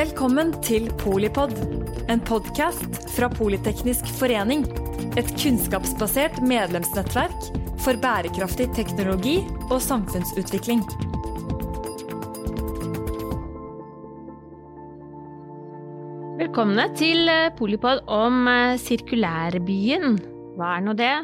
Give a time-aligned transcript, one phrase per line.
[0.00, 1.50] Velkommen til Polipod,
[2.08, 4.62] en podkast fra Politeknisk forening.
[5.20, 7.48] Et kunnskapsbasert medlemsnettverk
[7.84, 10.80] for bærekraftig teknologi og samfunnsutvikling.
[16.40, 20.16] Velkomne til eh, Polipod om eh, sirkulærbyen.
[20.56, 21.14] Hva er nå det?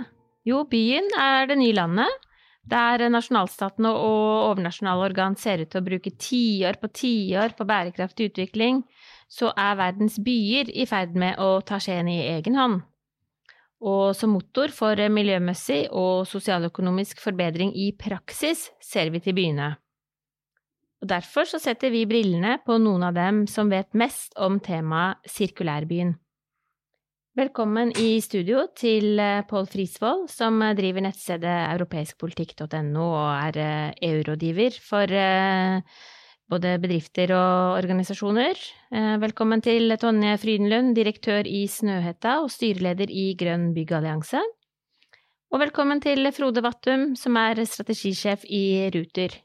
[0.46, 2.25] Jo, byen er det nye landet
[2.66, 8.32] der nasjonalstatene og overnasjonale organ ser ut til å bruke tiår på tiår på bærekraftig
[8.32, 8.82] utvikling,
[9.28, 12.82] så er verdens byer i ferd med å ta skjeen i egen hånd.
[13.86, 19.74] Og som motor for miljømessig og sosialøkonomisk forbedring i praksis ser vi til byene.
[21.04, 25.20] Og derfor så setter vi brillene på noen av dem som vet mest om temaet
[25.28, 26.16] sirkulærbyen.
[27.36, 33.98] Velkommen i studio til eh, Pål Frisvold, som eh, driver nettstedet europeiskpolitikk.no og er eh,
[34.08, 35.10] EU-rådgiver for
[36.48, 38.56] både bedrifter og organisasjoner.
[39.20, 44.40] Velkommen til Tonje Frydenlund, direktør i Snøhetta og styreleder i Grønn byggallianse.
[45.52, 48.62] Og velkommen til Frode Vattum, som er strategisjef i
[48.94, 49.36] Ruter.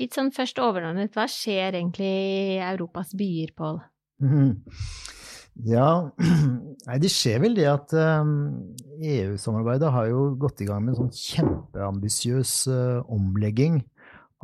[0.00, 3.78] Litt sånn først overordnet, hva skjer egentlig i Europas byer, Pål?
[4.24, 4.56] Mm.
[5.66, 6.10] Ja,
[6.86, 11.14] nei, det skjer vel det at EU-samarbeidet har jo gått i gang med en sånn
[11.18, 13.80] kjempeambisiøs uh, omlegging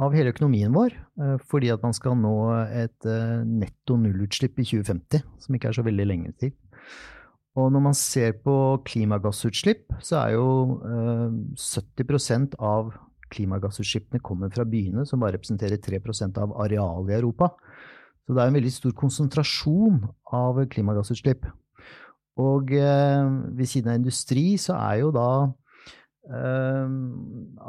[0.02, 0.96] av hele økonomien vår.
[1.20, 2.34] Uh, fordi at man skal nå
[2.66, 3.06] et
[3.46, 6.54] netto nullutslipp i 2050, som ikke er så veldig lenge til.
[7.54, 10.48] Og når man ser på klimagassutslipp, så er jo
[11.54, 12.90] 70% av
[13.34, 17.52] klimagassutslippene kommer fra byene, som bare representerer 3% av arealet i Europa.
[18.24, 20.00] Så det er en veldig stor konsentrasjon
[20.32, 21.44] av klimagassutslipp.
[22.40, 25.28] Og eh, ved siden av industri så er jo da
[26.32, 26.94] eh,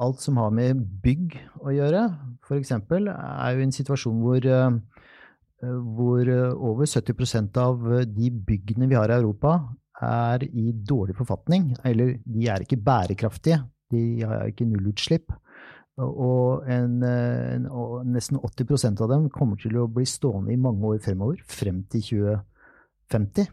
[0.06, 2.06] alt som har med bygg å gjøre,
[2.48, 4.80] f.eks., er jo en situasjon hvor, eh,
[6.00, 9.60] hvor over 70% av de byggene vi har i Europa,
[10.02, 11.74] er i dårlig forfatning.
[11.88, 13.62] Eller de er ikke bærekraftige.
[13.92, 15.32] De har ikke nullutslipp.
[16.04, 20.84] Og, en, en, og, nesten 80% av dem kommer til å bli stående i mange
[20.90, 23.48] år fremover, frem til 2050.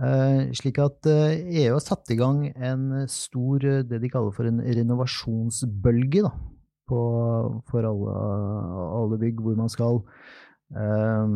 [0.00, 4.50] Eh, slik at eh, EU har satt i gang en stor, det de kaller for
[4.50, 6.34] en renovasjonsbølge, da,
[6.90, 7.00] på,
[7.70, 8.18] for alle,
[8.98, 10.00] alle, bygg, hvor man skal
[10.74, 11.34] eh,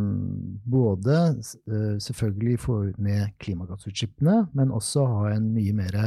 [0.74, 6.00] både eh, selvfølgelig få ned klimagassutslippene, men også ha en mye mer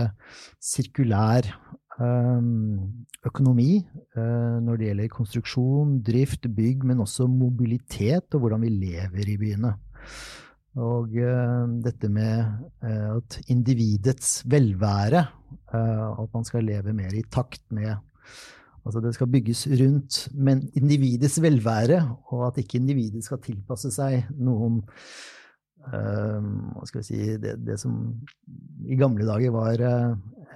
[0.60, 1.52] sirkulær
[1.98, 9.32] økonomi eh, når det gjelder konstruksjon, drift, bygg, men også mobilitet og hvordan vi lever
[9.34, 9.74] i byene.
[10.78, 12.44] Og eh, dette med
[12.86, 15.26] eh, at individets velvære,
[15.74, 17.96] at man skal leve mer i takt med
[18.88, 21.98] Altså det skal bygges rundt men individets velvære,
[22.32, 24.78] og at ikke individet skal tilpasse seg noen
[25.88, 27.94] hva skal vi si, det, det som
[28.88, 29.84] i gamle dager var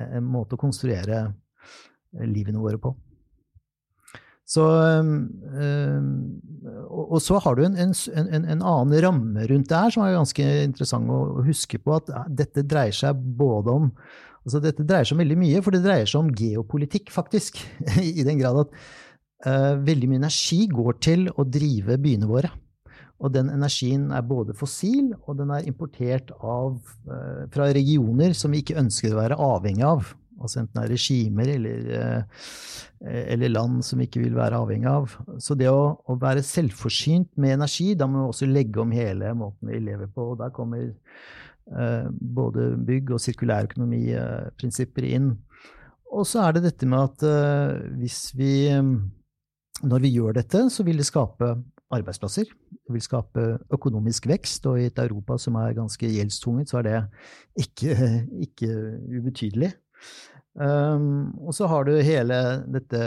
[0.09, 2.94] en måte å konstruere eh, livene våre på.
[4.52, 6.00] Så, øh,
[6.90, 10.18] og, så har du en, en, en, en, annen ramme rundt det her som er
[10.18, 12.02] ganske interessant å huske på.
[12.02, 13.94] At dette dreier seg både om
[14.42, 17.59] altså Dette dreier seg om veldig mye, for det dreier seg om geopolitikk, faktisk.
[18.02, 18.72] I den grad at
[19.86, 22.50] veldig mye energi går til å drive byene våre.
[23.21, 28.51] Og den energien er både fossil, og den er importert av, øh, fra regioner som
[28.51, 30.15] vi ikke ønsker å være avhengig av.
[30.41, 34.89] Altså enten det er regimer eller, eh, eller, land som vi ikke vil være avhengig
[34.89, 35.13] av.
[35.41, 39.33] Så det å, å, være selvforsynt med energi, da må vi også legge om hele
[39.38, 40.31] måten vi lever på.
[40.33, 45.33] Og der kommer eh, både bygg- og sirkulærøkonomiprinsipper inn.
[46.11, 48.53] Og så er det dette med at eh, hvis vi
[49.81, 51.55] Når vi gjør dette, så vil det skape
[51.91, 52.50] arbeidsplasser.
[52.72, 56.88] Det vil skape økonomisk vekst, og i et Europa som er ganske gjeldstunget, så er
[56.88, 56.97] det
[57.66, 57.96] ikke,
[58.47, 58.72] ikke
[59.19, 59.74] ubetydelig.
[60.51, 62.38] Um, og så har du hele
[62.68, 63.00] dette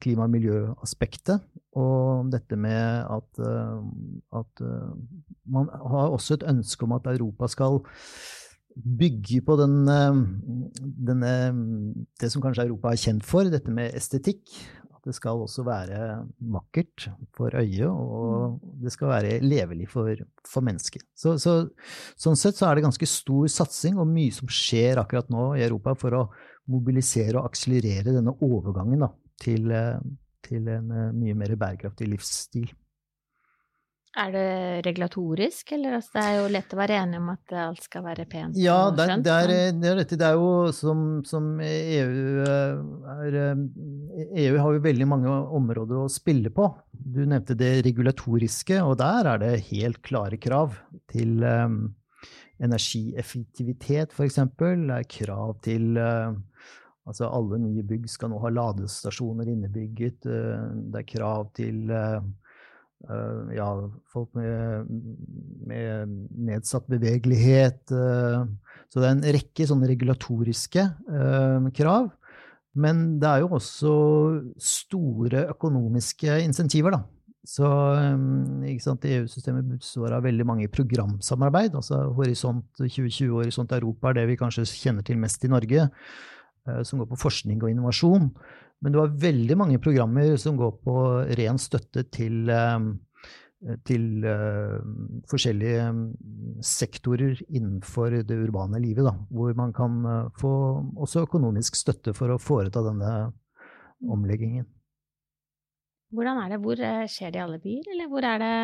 [0.00, 1.42] klima- og miljøaspektet,
[1.76, 3.84] og dette med at, uh,
[4.32, 4.96] at uh,
[5.44, 7.82] man har også et ønske om at Europa skal
[8.98, 10.16] bygge på den, uh,
[10.80, 11.34] denne,
[12.20, 14.48] det som kanskje Europa er kjent for, dette med estetikk.
[15.04, 15.98] Det skal også være
[16.54, 20.10] vakkert for øyet, og det skal være levelig for,
[20.46, 21.04] for mennesket.
[21.16, 21.60] Så, så,
[22.18, 25.64] sånn sett så er det ganske stor satsing og mye som skjer akkurat nå i
[25.66, 26.24] Europa for å
[26.68, 30.02] mobilisere og akselerere denne overgangen da, til, eh,
[30.44, 32.68] til, en eh, mye mer bærekraftig livsstil.
[34.16, 37.84] Er det regulatorisk, eller altså, det er jo lett å være enig om at alt
[37.84, 38.56] skal være pent?
[38.56, 42.80] Ja, det, er, det, er, det, er, det er jo som, som EU eh,
[43.26, 43.36] er
[44.40, 46.70] EU har jo veldig mange områder å spille på.
[46.90, 50.80] du nevnte det regulatoriske, og der er det helt klare krav
[51.12, 51.78] til um,
[52.64, 54.40] energieffektivitet, f.eks.
[54.56, 56.32] Det er krav til uh,
[57.08, 60.26] Altså alle nye bygg skal nå ha ladestasjoner innebygget.
[60.28, 62.18] Det er krav til uh,
[63.54, 63.66] ja,
[64.10, 64.88] folk med,
[65.70, 66.14] med,
[66.48, 67.84] nedsatt bevegelighet.
[67.88, 70.84] Så det er en rekke sånne regulatoriske
[71.78, 72.08] krav.
[72.78, 73.92] Men det er jo også
[74.62, 77.04] store økonomiske insentiver, da.
[77.48, 77.64] Så
[79.08, 81.74] EU-systemet består av veldig mange programsamarbeid.
[81.74, 85.88] altså Horisont 2020 og Horisont Europa er det vi kanskje kjenner til mest i Norge,
[86.68, 88.28] eh, som går på forskning og innovasjon.
[88.82, 90.96] Men du har veldig mange programmer som går på
[91.38, 92.50] ren støtte til
[93.66, 94.78] Eh, til uh,
[95.26, 96.02] forskjellige mm,
[96.62, 100.52] sektorer innenfor det urbane livet, da, hvor man kan uh, få
[100.94, 103.32] også økonomisk støtte for å foreta denne
[104.06, 104.68] omleggingen.
[106.14, 106.58] Hvordan er det?
[106.64, 108.54] Hvor skjer det i alle byer, eller hvor er det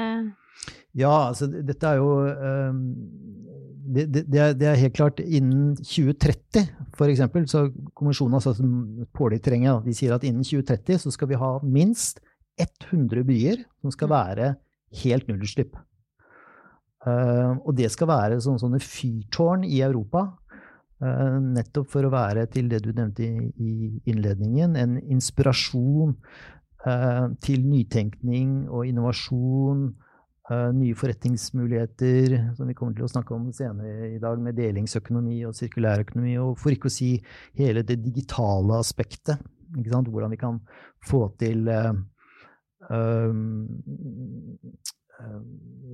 [0.96, 2.78] Ja, altså dette er jo um,
[3.84, 6.64] det, det, det, er, helt klart innen 2030,
[6.96, 7.24] f.eks.
[7.50, 8.62] Så kommisjonen har satt
[9.16, 9.84] påle i terrenget.
[9.84, 12.22] De sier at innen 2030 så skal vi ha minst
[12.60, 14.14] 100 byer som skal mm.
[14.14, 14.54] være
[15.02, 15.76] helt nullutslipp.
[17.04, 20.30] Uh, og det skal være sånne, sånne fyrtårn i Europa.
[21.02, 26.14] Uh, nettopp for å være til det du nevnte i, innledningen, en inspirasjon
[27.40, 29.94] til nytenkning og innovasjon.
[30.76, 35.54] nye forretningsmuligheter, som vi kommer til å snakke om senere i dag, med delingsøkonomi og
[35.56, 36.34] sirkulærøkonomi.
[36.36, 37.14] Og for ikke å si
[37.56, 39.40] hele det digitale aspektet.
[39.72, 40.60] Hvordan vi kan
[41.08, 41.64] få til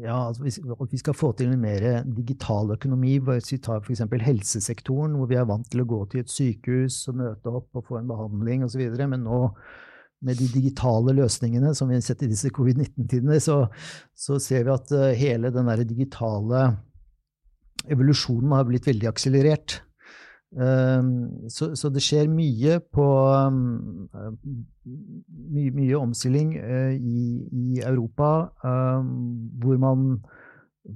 [0.01, 3.21] ja, altså at vi skal få til en mer digital økonomi.
[3.23, 4.03] Hvis vi tar f.eks.
[4.27, 7.87] helsesektoren, hvor vi er vant til å gå til et sykehus og møte opp og
[7.87, 8.83] få en behandling osv.
[9.07, 9.41] Men nå
[10.20, 13.62] med de digitale løsningene som vi har sett i disse covid-19-tidene, så,
[14.12, 16.67] så, ser vi at eh, hele den digitale
[17.90, 19.81] evolusjonen har blitt veldig akselerert.
[20.58, 23.06] Ehm, så, så, det skjer mye på
[23.46, 24.08] um,
[24.84, 29.12] mye, mye, omstilling uh, i, i, Europa, um,
[29.62, 30.08] hvor man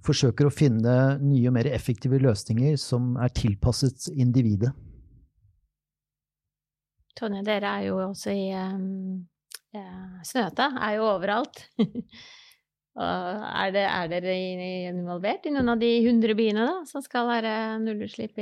[0.04, 4.72] forsøker å finne nye og mer effektive løsninger som er tilpasset individet.
[7.18, 9.22] Tonje, dere er jo også i um,
[10.26, 11.64] Snøta er jo overalt.
[12.94, 14.36] er, det, er, dere
[14.90, 18.38] involvert i noen av de hundre byene da, som skal være nullutslipp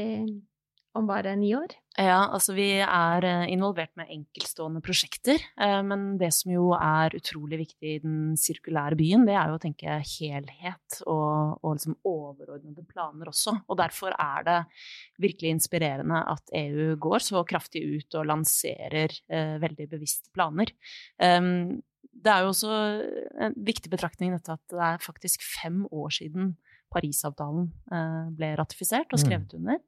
[0.99, 1.73] om bare ni år?
[2.01, 5.43] Ja, altså vi er eh, involvert med enkeltstående prosjekter.
[5.61, 9.59] Eh, men det som jo er utrolig viktig i den sirkulære byen, det er jo
[9.59, 13.59] å tenke helhet og, og liksom overordnede planer også.
[13.69, 14.59] Og derfor er det
[15.21, 20.73] virkelig inspirerende at EU går så kraftig ut og lanserer eh, veldig bevisste planer.
[21.21, 22.79] Um, det er jo også
[23.43, 26.55] en viktig betraktning dette at det er faktisk fem år siden
[26.93, 29.25] Parisavtalen eh, ble ratifisert og mm.
[29.27, 29.85] skrevet under.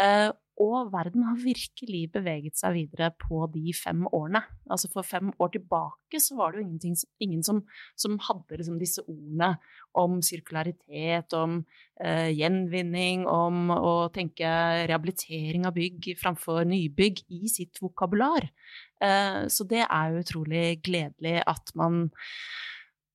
[0.00, 0.32] Uh,
[0.62, 4.44] og verden har virkelig beveget seg videre på de fem årene.
[4.70, 7.62] Altså For fem år tilbake så var det jo ingen som,
[7.98, 9.54] som hadde liksom disse ordene
[9.98, 11.58] om sirkularitet, om
[11.98, 14.46] eh, gjenvinning, om å tenke
[14.86, 18.46] rehabilitering av bygg framfor nybygg i sitt vokabular.
[19.02, 22.06] Eh, så det er jo utrolig gledelig at man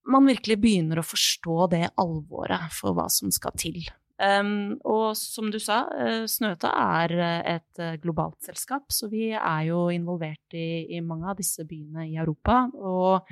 [0.10, 3.84] man virkelig begynner å forstå det alvoret for hva som skal til.
[4.20, 9.30] Um, og som du sa, uh, Snøta er uh, et uh, globalt selskap, så vi
[9.32, 12.66] er jo involvert i, i mange av disse byene i Europa.
[12.76, 13.30] Og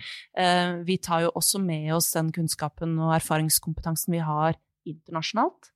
[0.88, 4.56] vi tar jo også med oss den kunnskapen og erfaringskompetansen vi har
[4.88, 5.72] internasjonalt.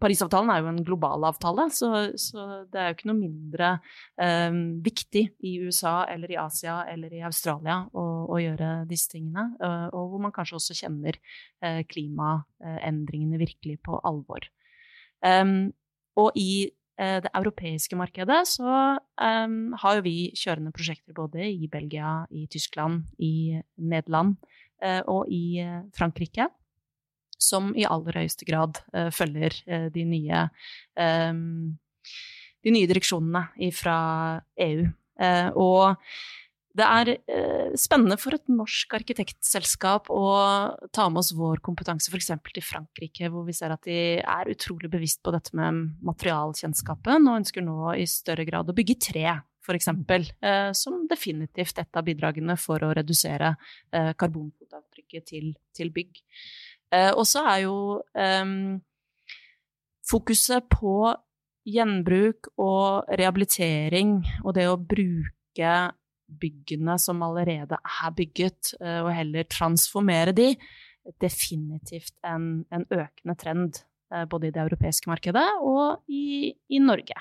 [0.00, 3.70] Parisavtalen er jo en global avtale, så, så, det er jo ikke noe mindre
[4.20, 4.54] eh,
[4.86, 9.50] viktig i USA eller i Asia eller i Australia å, å gjøre disse tingene.
[9.60, 11.18] Eh, og hvor man kanskje også kjenner
[11.60, 14.48] eh, klimaendringene virkelig på alvor.
[15.20, 15.74] Um,
[16.16, 21.68] og i eh, det europeiske markedet så um, har jo vi kjørende prosjekter både i
[21.68, 24.38] Belgia, i Tyskland, i Nederland
[24.80, 25.60] uh, og i
[25.92, 26.48] Frankrike
[27.40, 30.44] som i aller høyeste grad uh, følger uh, de nye
[31.00, 31.78] um,
[32.60, 33.96] de nye direksjonene fra
[34.60, 34.84] EU.
[35.20, 36.12] Uh, og
[36.76, 37.08] det er
[37.74, 40.28] spennende for et norsk arkitektselskap å
[40.94, 42.30] ta med oss vår kompetanse f.eks.
[42.46, 47.40] til Frankrike, hvor vi ser at de er utrolig bevisst på dette med materialkjennskapen, og
[47.40, 49.26] ønsker nå i større grad å bygge tre
[49.60, 49.88] f.eks.,
[50.42, 53.54] eh, som definitivt et av bidragene for å redusere
[53.92, 56.22] eh, karbonfotavtrykket til, til bygg.
[56.90, 57.76] Eh, og så er jo
[58.14, 58.80] um,
[60.10, 61.14] fokuset på
[61.70, 65.74] gjenbruk og rehabilitering og det å bruke
[66.40, 70.52] byggene som allerede er bygget, og heller transformere de,
[71.18, 73.80] definitivt en, en økende trend
[74.30, 77.18] både i det europeiske markedet og i, i Norge.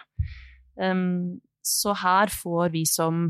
[0.77, 3.29] Um, så her får vi som,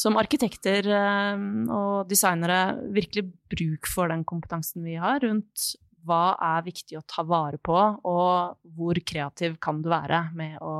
[0.00, 0.86] som arkitekter
[1.34, 5.70] um, og designere virkelig bruk for den kompetansen vi har rundt
[6.08, 10.72] hva er viktig å ta vare på, og hvor kreativ kan du være med å,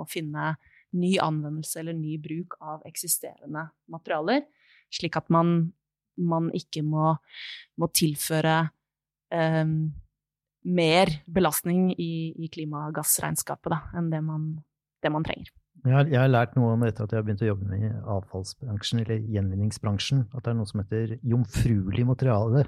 [0.00, 0.54] å finne
[0.98, 4.42] ny anvendelse eller ny bruk av eksisterende materialer,
[4.94, 5.56] slik at man,
[6.18, 7.12] man ikke må,
[7.78, 8.56] må tilføre
[9.34, 9.64] eh,
[10.64, 14.54] mer belastning i, i klimagassregnskapet da, enn det man,
[15.02, 15.54] det man trenger.
[15.84, 17.96] Jeg har, jeg har, lært noe om etter at jeg har begynt å jobbe med
[18.08, 22.62] avfallsbransjen, eller gjenvinningsbransjen, at det er noe som heter jomfruelig materiale.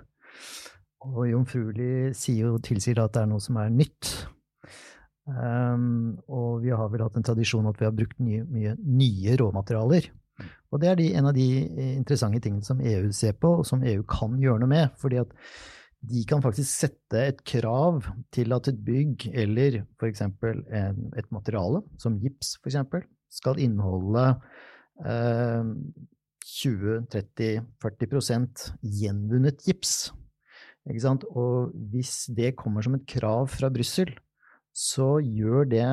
[1.06, 4.11] Og jomfruelig sier jo, tilsier at det er noe som er nytt.
[5.26, 9.38] Um, og vi har vel hatt en tradisjon at vi har brukt nye, mye nye
[9.40, 10.11] råmaterialer.
[10.70, 11.49] Og det er de, en av de
[11.96, 14.92] interessante tingene som EU ser på, og som EU kan gjøre noe med.
[15.00, 15.32] fordi at
[16.10, 17.94] de kan faktisk sette et krav
[18.34, 20.22] til at et bygg eller f.eks.
[20.22, 22.78] et materiale, som gips f.eks.,
[23.36, 24.26] skal inneholde
[25.04, 25.64] eh,
[26.46, 30.12] 20-30-40% gjenvunnet gips.
[30.86, 34.10] Og hvis det kommer som et krav fra Brussel,
[34.76, 35.86] så gjør det,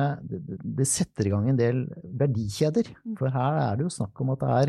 [0.78, 1.86] det setter i gang en del
[2.20, 2.90] verdikjeder.
[3.02, 3.16] Mm.
[3.18, 4.68] For her er det jo snakk om at det er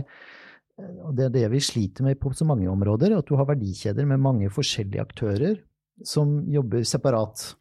[0.76, 4.08] og det er det vi sliter med på så mange områder, at du har verdikjeder
[4.10, 5.62] med mange forskjellige aktører
[6.04, 7.54] som jobber separat.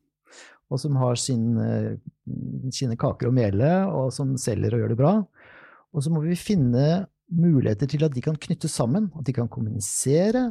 [0.73, 1.53] Og som har sin,
[2.75, 5.13] sine kaker å mele, og som selger og gjør det bra.
[5.95, 9.49] Og så må vi finne muligheter til at de kan knyttes sammen, at de kan
[9.53, 10.49] kommunisere,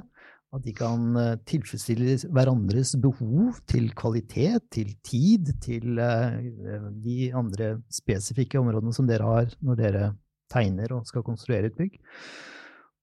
[0.53, 7.75] at de kan eh, tilfredsstille hverandres behov til kvalitet, til tid, til eh, de andre
[7.93, 10.03] spesifikke områdene som dere har når dere
[10.53, 11.97] tegner og skal konstruere et bygg.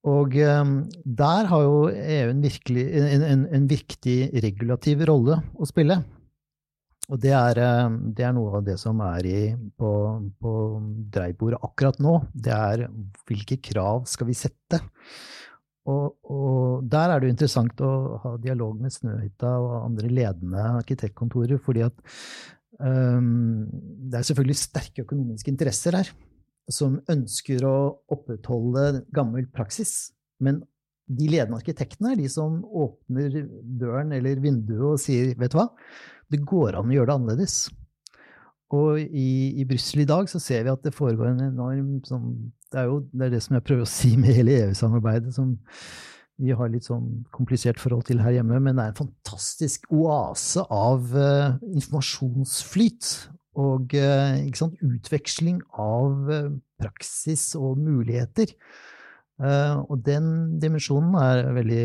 [0.09, 0.71] Og eh,
[1.05, 6.01] der har jo EU en, virkelig, en, en, en viktig regulativ rolle å spille.
[7.11, 7.59] Og det er,
[8.15, 9.91] det er, noe av det som er i, på,
[10.39, 10.53] på
[11.11, 12.21] dreibordet akkurat nå.
[12.31, 12.85] Det er
[13.27, 14.79] hvilke krav skal vi sette?
[15.91, 17.93] Og, og, der er det jo interessant å
[18.23, 21.97] ha dialog med Snøhytta og andre ledende arkitektkontorer, fordi at
[22.79, 23.67] um,
[24.07, 26.13] det er selvfølgelig sterke økonomiske interesser her
[26.73, 27.77] som ønsker å
[28.13, 30.13] opprettholde gammel praksis.
[30.43, 30.63] Men
[31.11, 33.43] de ledende arkitektene er de som åpner
[33.81, 35.69] døren eller vinduet og sier vet du hva,
[36.31, 37.57] det går an å gjøre det annerledes.
[38.71, 42.31] Og i, i Brussel i dag så ser vi at det foregår en enorm sånn
[42.71, 45.57] det er jo det, er det som jeg prøver å si med hele EU-samarbeidet, som
[46.41, 50.63] vi har litt sånn komplisert forhold til her hjemme, men det er en fantastisk oase
[50.73, 53.11] av uh, informasjonsflyt
[53.59, 53.95] og
[54.57, 58.55] sant, utveksling av uh, praksis og muligheter.
[59.41, 61.85] og den dimensjonen er veldig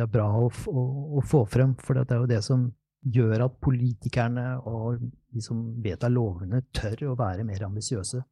[0.00, 0.84] er bra å, å,
[1.18, 2.62] å, få frem, for det er jo det som
[3.04, 8.22] gjør at politikerne og de som vedtar lovene, tør å være mer ambisiøse.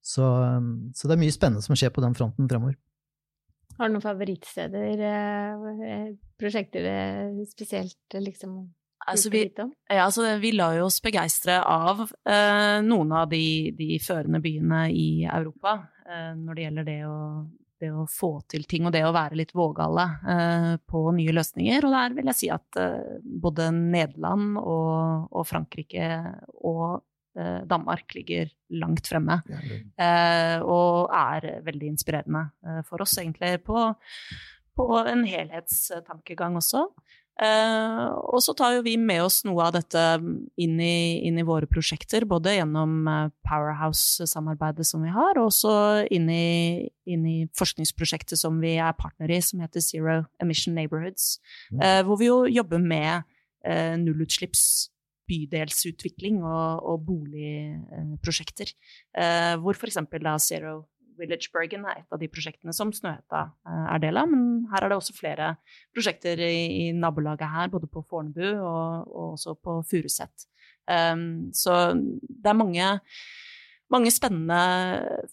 [0.00, 0.26] Så,
[0.94, 2.76] så, det er mye spennende som skjer på den fronten fremover.
[3.78, 6.08] Har du noen favorittsteder, eh,
[6.40, 6.88] prosjekter
[7.48, 8.58] spesielt liksom
[9.06, 13.94] altså vi, ja, altså vi lar jo oss begeistre av eh, noen av de, de,
[14.02, 17.18] førende byene i Europa eh, når det gjelder det å,
[17.80, 21.86] det å, få til ting og det å være litt vågale eh, på nye løsninger.
[21.86, 26.10] Og der vil jeg si at eh, både Nederland og, og Frankrike
[26.60, 27.00] og
[27.38, 29.40] Eh, Danmark ligger langt fremme.
[29.96, 33.84] Eh, og er veldig inspirerende eh, for oss, egentlig, på,
[34.76, 36.88] på en helhetstankegang også.
[37.40, 40.02] Eh, og så tar jo vi med oss noe av dette
[40.60, 45.74] inn i, inn i våre prosjekter, både gjennom eh, Powerhouse-samarbeidet som vi har, og også
[46.12, 51.38] inn i, inn i, forskningsprosjektet som vi er partner i, som heter Zero Emission Neighborhoods,
[51.72, 51.80] mm.
[51.80, 53.28] eh, hvor vi jo jobber med
[53.60, 54.88] nullutslipps
[55.30, 58.72] bydelsutvikling og, og boligprosjekter.
[59.16, 60.00] Eh, hvor f.eks.
[60.16, 60.74] da Zero
[61.20, 64.30] Village Bergen er et av de prosjektene som Snøhetta eh, er del av.
[64.32, 65.52] Men her er det også flere
[65.94, 66.54] prosjekter i,
[66.86, 70.48] i nabolaget her, både på Fornebu og, og også på Furuset.
[70.90, 72.90] Um, så det er mange,
[73.92, 74.60] mange spennende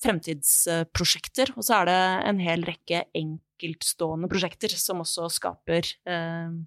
[0.03, 1.56] fremtidsprosjekter.
[1.58, 2.00] Og så er det
[2.32, 6.65] en hel rekke enkeltstående prosjekter som også skaper um,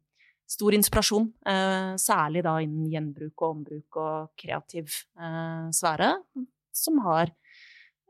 [0.51, 6.11] stor inspirasjon, eh, særlig da innen gjenbruk og ombruk og kreativ eh, sfære,
[6.75, 7.31] som har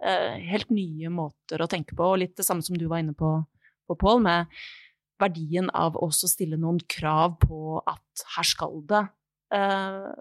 [0.01, 3.35] helt nye måter å tenke på, og litt det samme som du var inne på,
[3.89, 4.61] på Pål, med
[5.21, 9.05] verdien av også å stille noen krav på at her skal det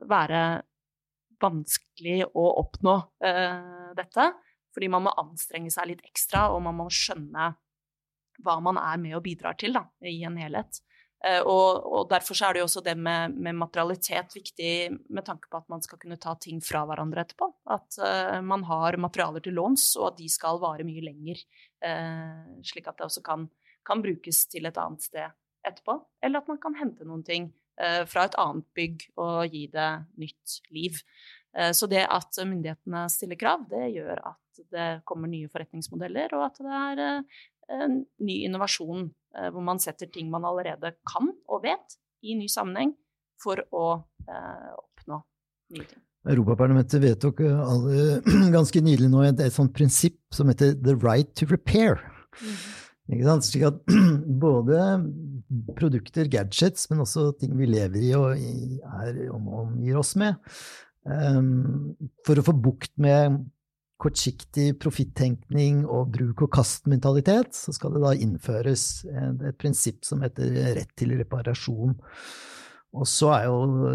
[0.10, 0.42] være
[1.40, 2.96] vanskelig å oppnå
[3.96, 4.26] dette.
[4.76, 7.54] Fordi man må anstrenge seg litt ekstra, og man må skjønne
[8.44, 10.82] hva man er med og bidrar til da, i en helhet.
[11.20, 14.72] Uh, og, og, derfor er det jo også det med, med, materialitet viktig
[15.12, 17.50] med tanke på at man skal kunne ta ting fra hverandre etterpå.
[17.76, 21.42] At uh, man har materialer til låns, og at de skal vare mye lenger.
[21.84, 23.50] Uh, slik at det også kan,
[23.88, 25.36] kan, brukes til et annet sted
[25.68, 25.98] etterpå.
[26.24, 30.56] Eller at man kan hente noen ting fra et annet bygg og gi det nytt
[30.76, 30.98] liv.
[31.72, 36.60] Så det at myndighetene stiller krav, det gjør at det kommer nye forretningsmodeller, og at
[36.60, 37.40] det er
[38.20, 42.96] ny innovasjon Eh, hvor man setter ting man allerede kan og vet, i ny sammenheng
[43.40, 43.86] for å
[44.26, 45.20] eh, oppnå
[45.76, 46.02] nye ting.
[46.30, 48.18] Europaparlamentet vedtok alle,
[48.58, 52.02] ganske nylig nå et, et sånt prinsipp som heter 'the right to repair'.
[52.42, 52.58] Mm.
[53.14, 53.46] Ikke sant?
[53.48, 53.80] Slik at
[54.46, 54.82] både
[55.78, 60.42] produkter, gadgets, men også ting vi lever i og er, omgir oss med,
[61.06, 61.96] um,
[62.28, 63.40] for å få bukt med
[64.00, 71.18] kortsiktig profittenkning og bruk-og-kast-mentalitet, så skal det da innføres et prinsipp som heter rett til
[71.20, 71.98] reparasjon.
[72.96, 73.92] Og så er jo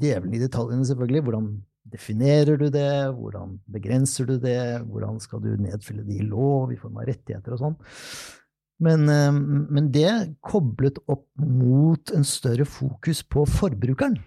[0.00, 1.24] djevelen i detaljene, selvfølgelig.
[1.26, 1.50] Hvordan
[1.92, 3.10] definerer du det?
[3.18, 4.80] Hvordan begrenser du det?
[4.88, 7.78] Hvordan skal du nedfylle det i lov i form av rettigheter og sånn?
[8.84, 14.20] Men, eh, men det koblet opp mot en større fokus på forbrukeren.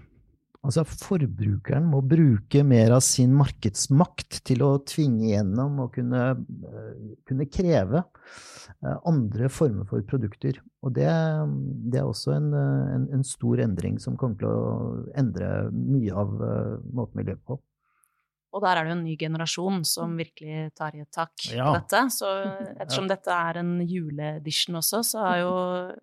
[0.61, 7.15] Altså forbrukeren må bruke mer av sin markedsmakt til å tvinge gjennom og kunne, eh,
[7.25, 10.59] kunne kreve eh, andre former for produkter.
[10.85, 11.09] Og det,
[11.89, 14.61] det er også en, en, en, stor endring som kommer til å
[15.17, 17.57] endre mye av eh, måten vi lever på.
[18.51, 21.71] Og der er det jo en ny generasjon som virkelig tar i et tak ja.
[21.71, 22.03] på dette.
[22.13, 22.29] Så
[22.83, 25.53] ettersom dette er en juleedition også, så er jo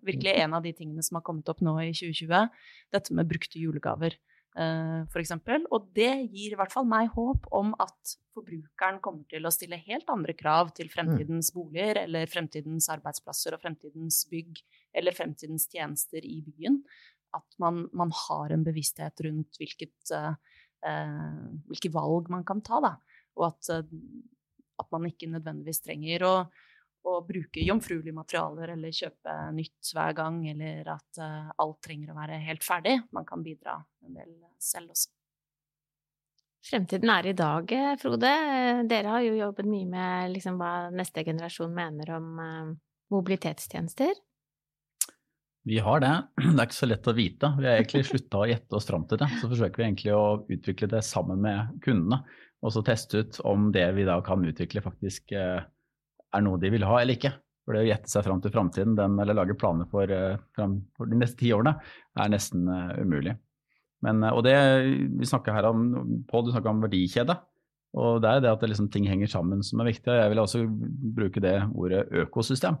[0.03, 2.49] virkelig en av de tingene som har kommet opp nå i 2020,
[2.91, 4.17] dette med brukte julegaver.
[4.57, 5.35] Eh, f.eks.
[5.69, 9.77] Og det gir i hvert fall meg håp om at forbrukeren kommer til å stille
[9.85, 10.93] helt andre krav til mm.
[10.95, 14.61] fremtidens boliger eller fremtidens arbeidsplasser og fremtidens bygg
[14.97, 16.81] eller fremtidens tjenester i byen.
[17.37, 20.33] At man, man har en bevissthet rundt hvilket, uh,
[21.69, 22.95] hvilke valg man kan ta, da.
[23.37, 23.85] Og at, uh,
[24.81, 26.33] at man ikke nødvendigvis trenger å
[27.07, 32.17] å bruke jomfruelige materialer eller kjøpe nytt hver gang, eller at uh, alt trenger å
[32.19, 32.97] være helt ferdig.
[33.15, 35.13] Man kan bidra en del selv også.
[36.69, 38.31] Fremtiden er i dag, eh, Frode.
[38.91, 42.73] Dere har jo jobbet mye med liksom, hva neste generasjon mener om uh,
[43.15, 44.19] mobilitetstjenester.
[45.69, 46.11] Vi har det.
[46.39, 47.53] Det er ikke så lett å vite.
[47.59, 49.29] Vi har egentlig slutta å gjette oss fram til det.
[49.39, 52.21] Så forsøker vi egentlig å utvikle det sammen med kundene.
[52.59, 55.61] Og så teste ut om det vi da kan utvikle, faktisk uh,
[56.35, 57.33] er noe de vil ha eller ikke.
[57.65, 61.19] For det å gjette seg fram til framtiden, eller lage planer for, uh, for, de
[61.19, 61.75] neste ti årene,
[62.17, 63.35] er nesten uh, umulig.
[64.05, 64.55] Men, uh, og det
[65.19, 65.83] vi snakker her om,
[66.29, 67.35] Pål, du snakker om verdikjede.
[67.99, 70.13] Og det er det at det liksom, ting henger sammen som er viktig.
[70.17, 70.63] Jeg vil også
[71.19, 72.77] bruke det ordet økosystem.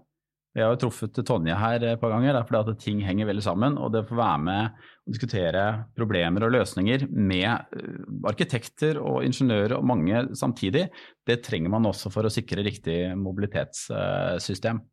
[0.59, 3.77] Vi har jo truffet Tonje her et par ganger, fordi at ting henger veldig sammen.
[3.79, 5.61] Og det å få være med og diskutere
[5.95, 10.89] problemer og løsninger med eh, arkitekter og ingeniører og mange samtidig,
[11.23, 14.83] det trenger man også for å sikre riktig mobilitetssystem.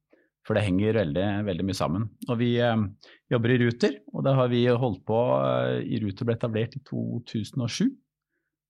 [0.46, 2.06] For det henger veldig, veldig mye sammen.
[2.28, 2.86] Og vi eh,
[3.34, 6.84] jobber i Ruter, og da har vi holdt på eh, i Ruter ble etablert i
[6.86, 7.88] 2007.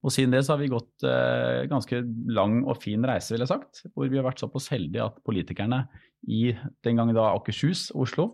[0.07, 1.03] Og siden det så har vi gått
[1.67, 1.99] ganske
[2.31, 3.81] lang og fin reise, vil jeg sagt.
[3.91, 5.81] Hvor vi har vært såpass heldige at politikerne
[6.27, 6.51] i
[6.85, 8.27] den gangen da Akershus og Oslo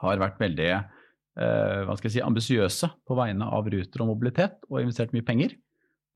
[0.00, 4.64] har vært veldig eh, hva skal jeg si, ambisiøse på vegne av Ruter og mobilitet
[4.70, 5.56] og investert mye penger.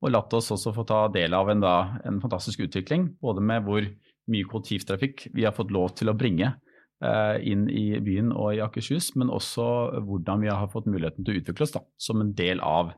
[0.00, 1.74] Og latt oss også få ta del av en, da,
[2.08, 3.84] en fantastisk utvikling, både med hvor
[4.30, 8.64] mye kollektivtrafikk vi har fått lov til å bringe eh, inn i byen og i
[8.64, 9.66] Akershus, men også
[10.06, 12.94] hvordan vi har fått muligheten til å utvikle oss da, som en del av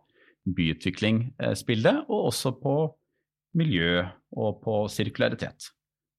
[0.47, 2.77] byutviklingsbildet, og også på
[3.59, 4.03] miljø
[4.39, 5.71] og på sirkularitet.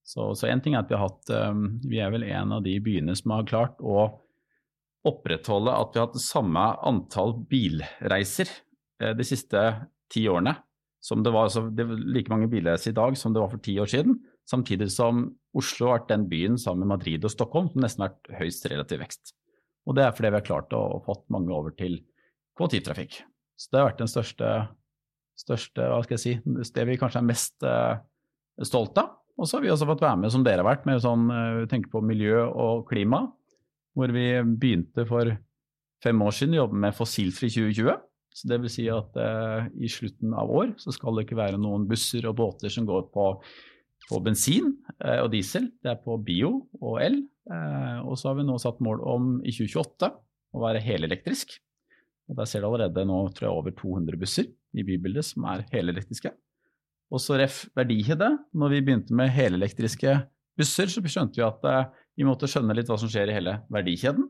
[0.04, 2.76] Så én ting er at vi har hatt um, Vi er vel en av de
[2.84, 4.10] byene som har klart å
[5.08, 8.48] opprettholde at vi har hatt samme antall bilreiser
[9.04, 9.64] eh, de siste
[10.12, 10.56] ti årene.
[11.04, 13.64] Som det var, altså, det var like mange bilreiser i dag som det var for
[13.64, 14.22] ti år siden.
[14.48, 18.14] Samtidig som Oslo har vært den byen sammen med Madrid og Stockholm som nesten har
[18.14, 19.34] vært høyst relativ vekst.
[19.84, 22.00] Og det er fordi vi har klart å, å fått mange over til
[22.60, 23.20] kollektivtrafikk.
[23.60, 24.54] Så det har vært den største,
[25.40, 26.38] største hva skal jeg si,
[26.76, 28.00] det vi kanskje er mest eh,
[28.64, 29.12] stolt av.
[29.40, 31.64] Og så har vi også fått være med, som dere har vært, med sånn, uh,
[31.72, 33.26] tenke på miljø og klima.
[33.98, 35.32] Hvor vi begynte for
[36.04, 38.02] fem år siden å jobbe med fossilfri 2020.
[38.34, 41.60] Så det vil si at eh, i slutten av år så skal det ikke være
[41.62, 43.28] noen busser og båter som går på,
[44.10, 45.70] på bensin eh, og diesel.
[45.84, 47.20] Det er på bio og el.
[47.46, 50.10] Eh, og så har vi nå satt mål om i 2028
[50.54, 51.54] å være helelektrisk.
[52.32, 55.68] Og Der ser du allerede nå tror jeg, over 200 busser i bybildet som er
[55.74, 56.34] helelektriske.
[57.14, 58.30] Og så ref verdikjede.
[58.58, 60.16] Når vi begynte med helelektriske
[60.58, 63.60] busser, så skjønte vi at eh, vi måtte skjønne litt hva som skjer i hele
[63.74, 64.26] verdikjeden.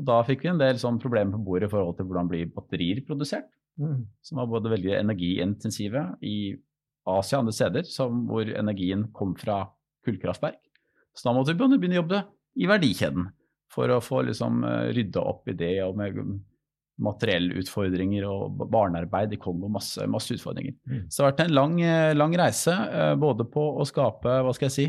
[0.00, 2.52] Og da fikk vi en del sånn problemer på bordet i forhold til hvordan blir
[2.54, 3.48] batterier produsert.
[3.80, 4.04] Mm.
[4.24, 6.36] Som var både veldig energiintensive i
[7.08, 9.62] Asia og andre steder, som, hvor energien kom fra
[10.06, 10.60] kullkraftverk.
[11.16, 12.22] Så da måtte vi begynne å jobbe
[12.60, 13.30] i verdikjeden
[13.70, 16.16] for å få liksom, eh, rydda opp i det og med
[17.04, 20.74] materiellutfordringer og barnearbeid i Kongo, masse, masse utfordringer.
[20.88, 21.06] Mm.
[21.08, 24.54] Så det har vært en lang, eh, lang reise eh, både på å skape hva
[24.56, 24.86] skal jeg si,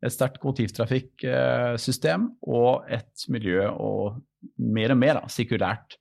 [0.00, 4.20] et sterkt kollektivtrafikksystem og et miljø og
[4.56, 5.98] mer og mer da, sirkulært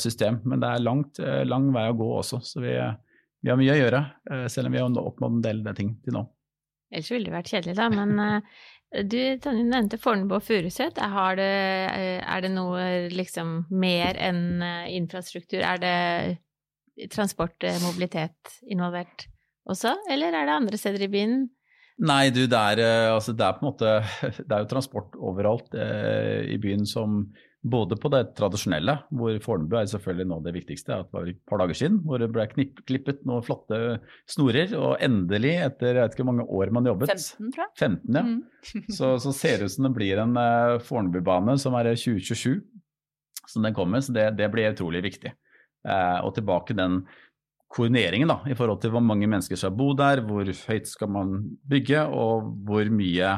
[0.00, 0.38] system.
[0.48, 2.72] Men det er langt, lang vei å gå også, så vi,
[3.44, 4.00] vi har mye å gjøre,
[4.48, 6.22] selv om vi har oppnådd en del ting til nå.
[6.88, 7.90] Ellers ville det vært kjedelig, da.
[7.92, 8.40] Men
[8.88, 9.18] du
[9.52, 10.96] nevnte Fornebu og Furuset.
[10.98, 14.62] Er, er, det noe liksom mer enn
[14.94, 15.60] infrastruktur?
[15.60, 19.28] Er det transport, mobilitet involvert
[19.68, 21.36] også, eller er det andre steder i byen?
[21.98, 23.92] Nei, du, det er, altså, det er på en måte
[24.46, 27.24] Det er jo transport overalt eh, i byen som
[27.62, 30.94] både på det tradisjonelle, hvor Fornebu er selvfølgelig nå det viktigste.
[30.94, 33.98] at Det var et par dager siden hvor det ble knipp, klippet noen flotte
[34.30, 34.74] snorer.
[34.78, 37.72] Og endelig, etter jeg vet ikke hvor mange år man jobbet 15, tror jeg.
[37.76, 38.24] 15, ja.
[38.28, 38.84] Mm.
[38.94, 42.60] så, så, ser det ut som det blir en uh, Fornebubane som er 2027
[43.48, 44.04] som den kommer.
[44.04, 45.34] Så det, det blir utrolig viktig.
[45.88, 47.02] Uh, og tilbake den
[47.68, 51.34] koordineringen da, i forhold til hvor mange mennesker skal bo der, hvor høyt skal man
[51.68, 53.34] bygge, og hvor mye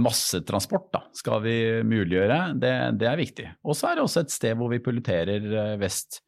[0.00, 3.48] massetransport da, skal vi muliggjøre, det, det er viktig.
[3.66, 6.22] Og så er det også et sted hvor vi piloterer eh, vest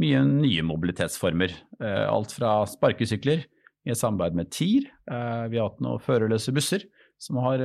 [0.00, 1.54] mye nye mobilitetsformer.
[1.80, 3.44] Eh, alt fra sparkesykler
[3.88, 4.90] i samarbeid med TIR.
[5.50, 6.84] Vi har hatt noen førerløse busser
[7.20, 7.62] som har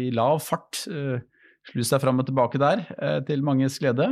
[0.00, 2.80] i lav fart slust seg fram og tilbake der,
[3.28, 4.06] til manges glede.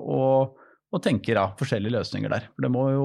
[0.00, 2.48] Og, og tenker da, forskjellige løsninger der.
[2.56, 3.04] For det må jo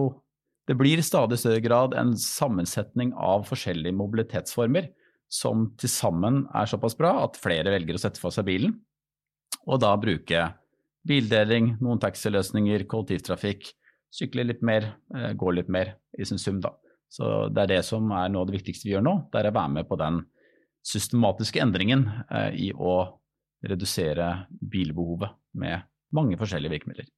[0.71, 4.87] det blir stadig større grad en sammensetning av forskjellige mobilitetsformer
[5.31, 8.73] som til sammen er såpass bra at flere velger å sette for seg bilen,
[9.63, 10.49] og da bruke
[11.07, 13.71] bildeling, noen taxiløsninger, kollektivtrafikk,
[14.11, 16.73] sykle litt mer, eh, gå litt mer i sin sum, da.
[17.11, 19.49] Så det er det som er noe av det viktigste vi gjør nå, det er
[19.49, 20.21] å være med på den
[20.87, 23.19] systematiske endringen eh, i å
[23.61, 27.09] redusere bilbehovet med mange forskjellige virkemidler.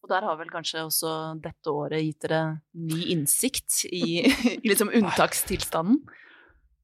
[0.00, 1.10] Og der har vel kanskje også
[1.42, 4.24] dette året gitt dere ny innsikt i,
[4.62, 6.00] i liksom unntakstilstanden?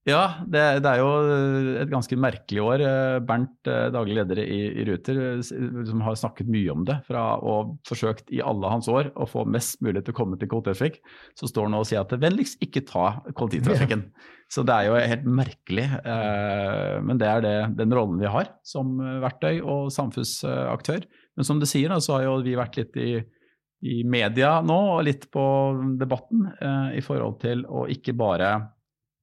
[0.06, 1.06] Ja, det, det, er jo
[1.82, 2.82] et ganske merkelig år.
[2.86, 7.00] Eh, Bernt, eh, daglig leder i, i Ruter, eh, som har snakket mye om det
[7.08, 10.50] fra og forsøkt i alle hans år å få mest mulig til å komme til
[10.52, 11.00] kollektivtrafikk,
[11.34, 14.06] så står han nå og sier at vennligst ikke ta kollektivtrafikken.
[14.54, 15.88] Så det er jo helt merkelig.
[17.02, 18.92] Men det er det, den rollen vi har som
[19.24, 21.02] verktøy og samfunnsaktør.
[21.34, 23.16] Men som du sier, da, så har jo vi vært litt i,
[23.90, 25.42] i media nå og litt på
[25.98, 26.46] debatten
[26.94, 28.52] i forhold til å ikke bare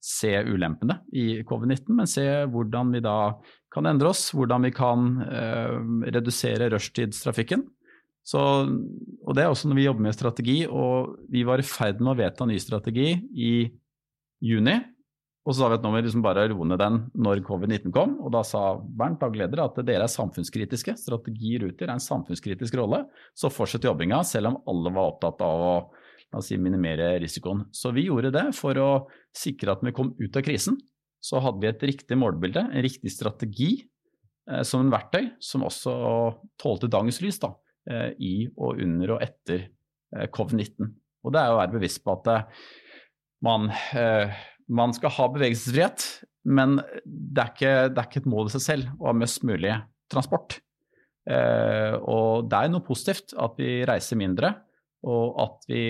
[0.03, 3.17] se ulempene i covid-19, men se hvordan vi da
[3.73, 5.77] kan endre oss, hvordan vi kan eh,
[6.11, 7.63] redusere rushtidstrafikken.
[8.23, 12.03] Så, og det er også når vi jobber med strategi, og vi var i ferd
[12.03, 13.53] med å vedta ny strategi i
[14.43, 14.77] juni.
[15.43, 17.91] Og så sa vi at nå må vi liksom bare roe ned den når covid-19
[17.95, 18.15] kom.
[18.23, 20.95] Og da sa Bernt, dagleder, at dere er samfunnskritiske.
[20.99, 23.01] Strategi Ruter er en samfunnskritisk rolle.
[23.35, 25.73] Så fortsett jobbinga, selv om alle var opptatt av å
[26.41, 27.67] si, minimere risikoen.
[27.75, 28.89] Så vi gjorde det for å
[29.35, 30.79] sikre at vi kom ut av krisen,
[31.23, 33.71] så hadde vi et riktig målbilde, en riktig strategi
[34.49, 35.93] eh, som en verktøy som også
[36.59, 37.53] tålte dagens lys da,
[37.89, 40.91] eh, i og under og etter eh, covid-19.
[41.23, 42.65] Og det er å være bevisst på at eh,
[43.43, 44.35] man, eh,
[44.67, 46.09] man, skal ha bevegelsesfrihet,
[46.51, 49.45] men det er, ikke, det er, ikke, et mål i seg selv å ha mest
[49.47, 49.77] mulig
[50.11, 50.59] transport.
[51.23, 54.51] Eh, og det er noe positivt at vi reiser mindre
[55.03, 55.81] og at vi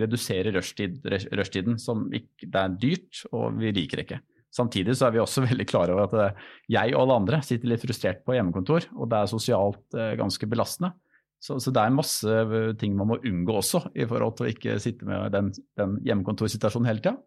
[0.00, 0.98] reduserer rushtid,
[1.38, 4.18] rushtiden, som ikke, det er dyrt, og vi liker ikke.
[4.54, 6.46] Samtidig så er vi også veldig klare over at eh,
[6.78, 10.50] jeg og alle andre sitter litt frustrert på hjemmekontor, og det er sosialt eh, ganske
[10.50, 10.94] belastende.
[11.38, 14.52] Så, så, det er masse eh, ting man må unngå også, i forhold til å
[14.52, 17.18] ikke sitte med den, den hjemmekontorsituasjonen hele tida.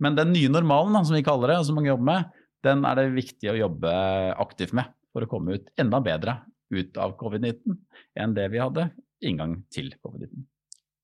[0.00, 2.98] Men den nye normalen, som vi kaller det, og som mange jobber med, den er
[2.98, 3.92] det viktig å jobbe
[4.40, 7.78] aktivt med for å komme ut enda bedre ut av covid-19
[8.20, 8.88] enn det vi hadde
[9.26, 10.46] inngang til covid-19.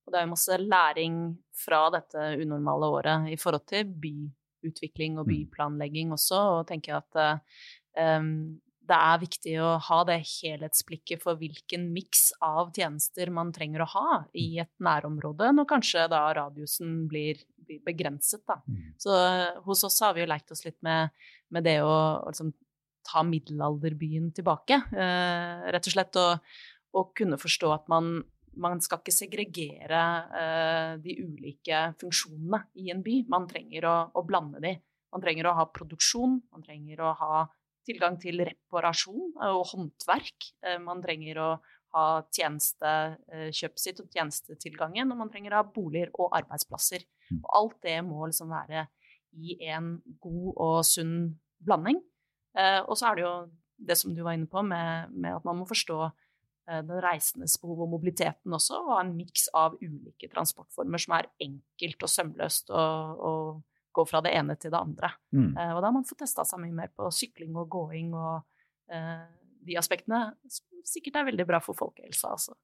[0.07, 1.17] Og det er jo masse læring
[1.57, 5.33] fra dette unormale året i forhold til byutvikling og mm.
[5.33, 7.19] byplanlegging også, og tenker at
[8.21, 8.55] um,
[8.87, 13.89] det er viktig å ha det helhetsblikket for hvilken miks av tjenester man trenger å
[13.97, 14.61] ha i mm.
[14.63, 18.45] et nærområde, når kanskje da radiusen blir, blir begrenset.
[18.47, 18.61] Da.
[18.71, 18.95] Mm.
[19.03, 19.17] Så
[19.67, 21.11] hos oss har vi jo lekt oss litt med,
[21.51, 21.97] med det å
[22.29, 22.55] liksom,
[23.07, 26.19] ta middelalderbyen tilbake, eh, rett og slett.
[26.23, 26.63] Og,
[26.97, 28.19] og kunne forstå at man,
[28.57, 33.21] man skal ikke segregere uh, de ulike funksjonene i en by.
[33.33, 34.77] Man trenger å, å, blande de.
[35.15, 37.47] Man trenger å ha produksjon, man trenger å ha
[37.87, 40.51] tilgang til reparasjon og håndverk.
[40.65, 41.51] Uh, man trenger å
[41.97, 47.07] ha tjenestekjøpet sitt og tjenestetilgangen, og man trenger å ha boliger og arbeidsplasser.
[47.31, 47.39] Mm.
[47.39, 48.89] Og alt det må liksom være
[49.37, 51.17] i en god og sunn
[51.65, 51.99] blanding.
[52.57, 53.33] Og så er det jo
[53.77, 56.15] det som du var inne på, med, med at man må forstå eh,
[56.67, 61.31] den reisendes behov og mobiliteten også, og ha en miks av ulike transportformer som er
[61.47, 63.33] enkelt og sømløst å, å
[63.97, 65.13] gå fra det ene til det andre.
[65.31, 65.53] Mm.
[65.55, 68.43] Uh, og da har man fått testa seg mye mer på sykling og gåing og
[68.93, 69.27] eh,
[69.67, 72.35] de aspektene, som sikkert er veldig bra for folkehelsa.
[72.37, 72.57] Altså.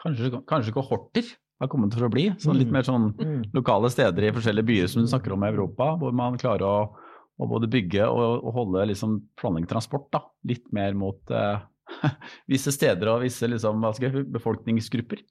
[0.00, 2.30] Kanskje, kanskje kohorter har kommet for å bli?
[2.40, 2.76] Sånn litt mm.
[2.76, 3.42] mer sånn mm.
[3.56, 6.76] lokale steder i forskjellige byer som du snakker om i Europa, hvor man klarer å
[7.40, 11.62] å både bygge og, og holde liksom planleggingstransport da, litt mer mot eh,
[12.52, 15.22] visse steder og visse liksom, jeg, befolkningsgrupper.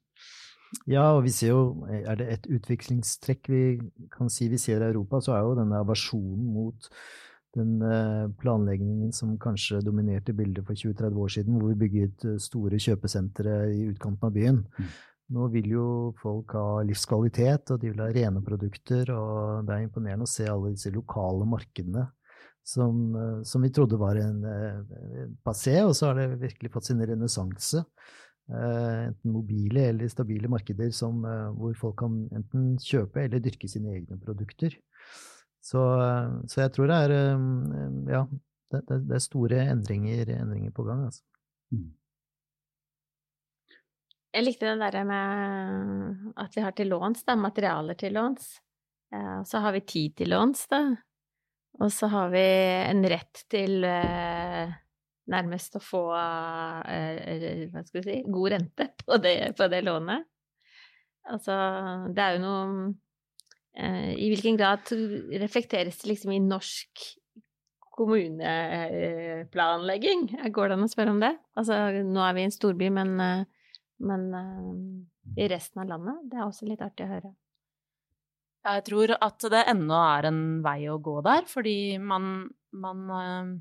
[0.86, 3.62] Ja, og vi ser jo, er det et utviklingstrekk vi
[4.12, 6.90] kan si vi ser i Europa, så er jo denne aversjonen mot
[7.58, 12.38] den eh, planleggingen som kanskje dominerte bildet for 20-30 år siden, hvor vi bygget eh,
[12.42, 14.60] store kjøpesentre i utkanten av byen.
[14.78, 14.92] Mm.
[15.34, 15.88] Nå vil jo
[16.22, 20.46] folk ha livskvalitet, og de vil ha rene produkter, og det er imponerende å se
[20.50, 22.06] alle disse lokale markedene
[22.66, 26.72] som, eh, som vi trodde var en, en eh, passé, og så har det virkelig
[26.74, 27.84] fått sin renessanse.
[28.50, 31.20] Uh, enten mobile eller stabile markeder som,
[31.54, 34.74] hvor folk kan enten kjøpe eller dyrke sine egne produkter.
[35.62, 35.84] Så,
[36.50, 37.14] så jeg tror det er
[38.10, 38.24] ja,
[38.74, 41.04] det, det, er store endringer, endringer på gang.
[41.06, 41.22] Altså.
[41.70, 41.92] Mm.
[44.30, 48.52] Jeg likte det derre med at vi har til låns, da, materialer til låns.
[49.14, 50.84] Eh, så har vi tid til låns, da.
[51.80, 52.42] Og så har vi
[52.90, 54.72] en rett til eh,
[55.32, 60.20] nærmest å få eh, hva skal vi si, god rente på det, på det lånet.
[61.30, 61.54] Altså,
[62.10, 62.64] det er jo noe
[64.16, 64.82] I hvilken grad
[65.40, 66.92] reflekteres det liksom i norsk
[67.96, 70.20] kommuneplanlegging?
[70.50, 71.34] Går det an å spørre om det?
[71.60, 73.10] Altså, nå er vi i en storby, men
[74.00, 74.72] men uh,
[75.36, 77.32] i resten av landet, det er også litt artig å høre.
[78.66, 83.54] Jeg tror at det ennå er en vei å gå der, fordi man, man uh,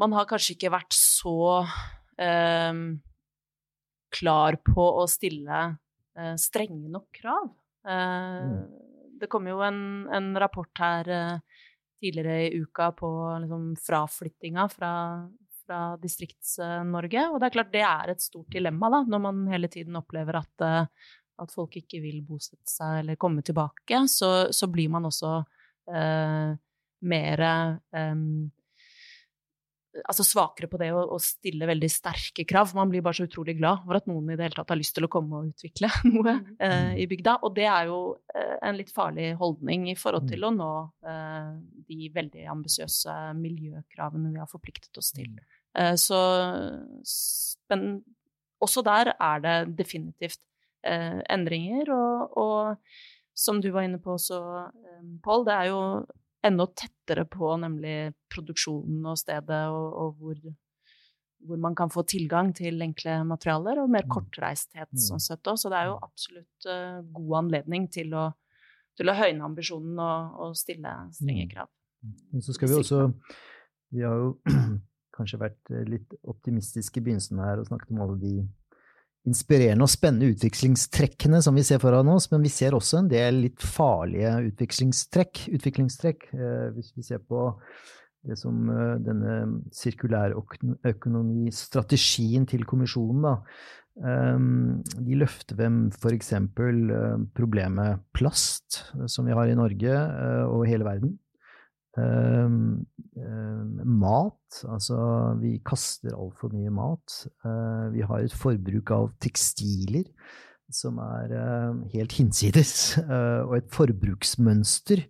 [0.00, 2.80] Man har kanskje ikke vært så uh,
[4.16, 5.66] klar på å stille
[6.40, 7.50] strenge nok krav.
[7.84, 8.52] Mm.
[9.20, 11.10] Det kom jo en, en rapport her
[12.00, 13.10] tidligere i uka på
[13.42, 14.92] liksom, fraflyttinga fra,
[15.66, 17.28] fra Distrikts-Norge.
[17.30, 20.40] Og det er klart det er et stort dilemma da, når man hele tiden opplever
[20.42, 21.10] at, eh,
[21.42, 24.02] at folk ikke vil bosette seg eller komme tilbake.
[24.10, 25.32] Så, så blir man også
[25.92, 26.52] eh,
[27.06, 28.14] mer eh,
[30.04, 32.74] altså svakere på det å, å, stille veldig sterke krav.
[32.76, 34.96] Man blir bare så utrolig glad for at noen i det hele tatt har lyst
[34.96, 36.50] til å komme og utvikle noe mm.
[36.68, 37.38] eh, i bygda.
[37.46, 38.00] Og det er jo
[38.34, 40.48] eh, en litt farlig holdning i forhold til mm.
[40.48, 40.72] å nå
[41.12, 41.52] eh,
[41.90, 45.30] de veldig ambisiøse miljøkravene vi har forpliktet oss til.
[45.32, 45.46] Mm.
[45.82, 46.20] Eh, så
[47.72, 47.88] Men
[48.62, 50.40] også der er det definitivt
[50.86, 53.00] eh, endringer, og, og,
[53.36, 55.80] som du var inne på også, eh, Pål, det er jo
[56.46, 60.40] enda tettere på nemlig produksjonen og stedet, og, og hvor,
[61.46, 64.12] hvor, man kan få tilgang til enkle materialer, og mer mm.
[64.14, 65.04] kortreisthet mm.
[65.08, 65.60] sånn sett òg.
[65.60, 68.28] Så det er jo absolutt eh, god anledning til å,
[68.96, 71.54] til å høyne ambisjonen og, og, stille strenge mm.
[71.54, 71.72] krav.
[72.32, 73.06] Men så skal vi også
[73.96, 74.34] Vi har jo
[75.16, 78.36] kanskje vært eh, litt optimistiske i begynnelsen her og snakket om alle de
[79.26, 83.34] inspirerende og spennende utviklingstrekkene som vi ser foran oss, men vi ser også en del
[83.46, 85.34] litt farlige utviklingstrekk.
[85.58, 86.20] utviklingstrekk.
[86.36, 87.38] Eh, hvis vi ser på
[88.26, 89.32] det som eh, denne
[89.74, 93.34] sirkulærøkonomistrategien til kommisjonen, da.
[93.96, 96.36] De løfter frem f.eks.
[97.32, 99.88] problemet plast, som vi har i Norge
[100.52, 101.16] og hele verden.
[101.96, 102.48] Uh,
[103.16, 104.96] uh, mat, altså
[105.40, 107.22] vi kaster altfor mye mat.
[107.40, 110.04] Uh, vi har et forbruk av tekstiler
[110.72, 111.30] som er
[111.92, 115.04] helt hinsides, og et forbruksmønster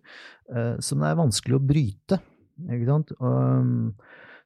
[0.85, 2.19] som det er vanskelig å bryte.
[2.61, 3.13] Ikke sant?
[3.17, 3.87] Um,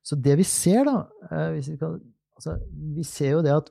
[0.07, 1.97] så det vi ser, da vi, kan,
[2.39, 2.55] altså,
[2.95, 3.67] vi ser jo det at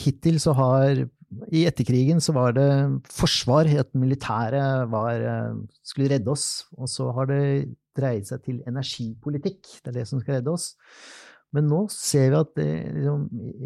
[0.00, 1.04] hittil så har
[1.52, 2.68] i etterkrigen så var det
[3.12, 6.66] forsvar, at militæret var, eh, skulle redde oss.
[6.78, 9.60] Og så har det dreid seg til energipolitikk.
[9.82, 10.74] Det er det som skal redde oss.
[11.52, 13.22] Men nå ser vi at det, liksom,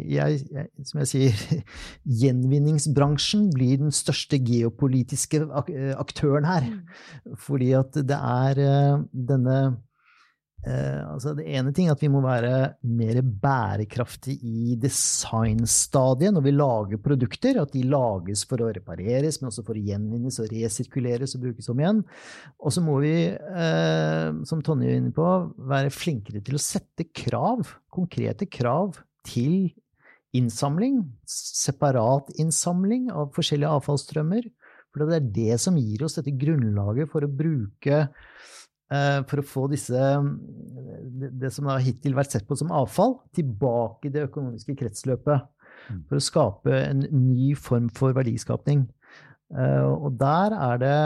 [0.07, 1.63] jeg, jeg, som jeg sier,
[2.23, 5.43] gjenvinningsbransjen blir den største geopolitiske
[5.99, 6.69] aktøren her.
[6.69, 7.35] Mm.
[7.43, 9.57] Fordi at det er eh, denne
[10.63, 16.53] altså Det ene ting er at vi må være mer bærekraftige i designstadiet når vi
[16.55, 17.59] lager produkter.
[17.59, 21.67] At de lages for å repareres, men også for å gjenvinnes og resirkuleres og brukes
[21.73, 22.01] om igjen.
[22.63, 27.09] Og så må vi, eh, som Tonje er inne på, være flinkere til å sette
[27.11, 29.73] krav, konkrete krav, til
[30.35, 31.01] innsamling.
[31.27, 34.47] Separat innsamling av forskjellige avfallsstrømmer.
[34.93, 38.62] For det er det som gir oss dette grunnlaget for å bruke Eh,
[39.29, 39.99] for å få disse,
[41.41, 45.47] det som har hittil vært sett på som avfall, tilbake i det økonomiske kretsløpet.
[45.89, 46.03] Mm.
[46.09, 48.85] For å skape en ny form for verdiskapning.
[49.53, 50.99] Eh, og der er det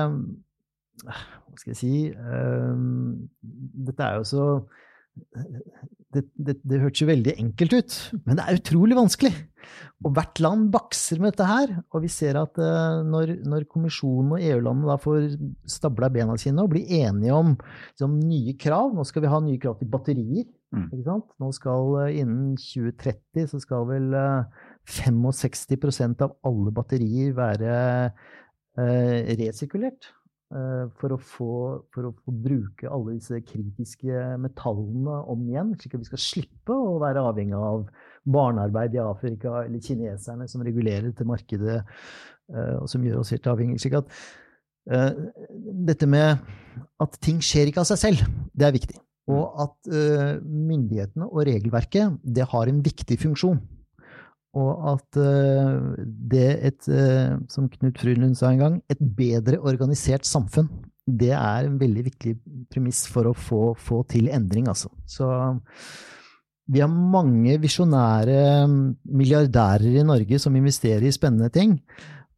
[1.03, 2.83] Hva skal jeg si eh,
[3.87, 4.45] Dette er jo så
[6.15, 9.33] det, det, det hørtes jo veldig enkelt ut, men det er utrolig vanskelig.
[10.05, 11.73] Og hvert land bakser med dette her.
[11.91, 15.25] Og vi ser at uh, når, når, kommisjonen og EU-landene da får
[15.69, 19.61] stabla bena sine og blir enige om liksom, nye krav Nå skal vi ha nye
[19.61, 20.47] krav til batterier.
[20.75, 20.89] Mm.
[20.91, 21.27] ikke sant?
[21.41, 27.77] Nå skal uh, Innen 2030 så skal vel uh, 65% av alle batterier være
[28.77, 30.11] resirkulert.
[30.47, 31.53] Eh, for å, få,
[31.91, 36.71] for å, få, bruke alle disse kritiske metallene om igjen, slik at vi skal slippe
[36.71, 37.81] å være avhengig av
[38.23, 41.81] barnearbeid i Afrika eller kineserne som regulerer til markedet,
[42.53, 43.83] eh, og som gjør oss helt avhengige.
[43.83, 44.15] slik at
[44.87, 45.11] uh,
[45.89, 46.39] dette med
[47.03, 48.23] at ting skjer ikke av seg selv,
[48.55, 49.01] det er viktig.
[49.27, 53.59] Og at uh, myndighetene og regelverket det har en viktig funksjon.
[54.57, 55.95] Og at uh,
[56.33, 60.69] det et, uh, som Knut Frylund sa en gang, et bedre organisert samfunn,
[61.07, 62.35] det er en veldig viktig
[62.73, 64.91] premiss for å få, få til endring, altså.
[65.07, 65.29] Så
[66.67, 71.77] vi har mange visjonære milliardærer i Norge som investerer i spennende ting.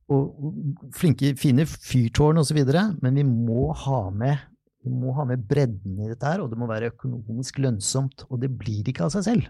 [0.10, 0.54] Og
[0.98, 2.60] flinke, fine fyrtårn osv.
[3.02, 4.46] Men vi må, ha med,
[4.86, 8.28] vi må ha med bredden i dette her, og det må være økonomisk lønnsomt.
[8.30, 9.50] Og det blir ikke av seg selv.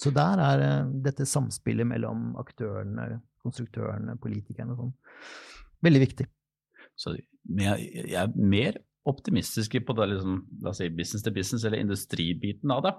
[0.00, 4.96] Så der er eh, dette samspillet mellom aktørene, konstruktørene, politikerne og sånn
[5.86, 6.26] veldig viktig.
[6.96, 11.78] Så jeg er mer optimistiske på det liksom, la oss si business to business, eller
[11.78, 12.92] industribiten av det.